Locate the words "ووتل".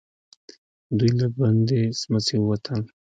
2.39-2.81